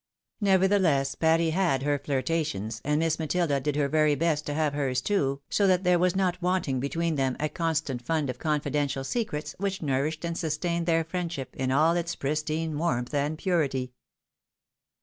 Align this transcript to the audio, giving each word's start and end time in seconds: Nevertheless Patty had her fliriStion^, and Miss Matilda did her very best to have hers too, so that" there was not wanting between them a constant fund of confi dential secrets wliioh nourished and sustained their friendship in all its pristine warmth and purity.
Nevertheless 0.41 1.13
Patty 1.13 1.51
had 1.51 1.83
her 1.83 1.99
fliriStion^, 1.99 2.81
and 2.83 2.97
Miss 2.97 3.19
Matilda 3.19 3.59
did 3.59 3.75
her 3.75 3.87
very 3.87 4.15
best 4.15 4.47
to 4.47 4.55
have 4.55 4.73
hers 4.73 4.99
too, 4.99 5.41
so 5.47 5.67
that" 5.67 5.83
there 5.83 5.99
was 5.99 6.15
not 6.15 6.41
wanting 6.41 6.79
between 6.79 7.17
them 7.17 7.37
a 7.39 7.47
constant 7.49 8.01
fund 8.01 8.27
of 8.27 8.39
confi 8.39 8.73
dential 8.73 9.05
secrets 9.05 9.55
wliioh 9.59 9.83
nourished 9.83 10.25
and 10.25 10.35
sustained 10.39 10.87
their 10.87 11.03
friendship 11.03 11.55
in 11.55 11.71
all 11.71 11.95
its 11.95 12.15
pristine 12.15 12.75
warmth 12.79 13.13
and 13.13 13.37
purity. 13.37 13.93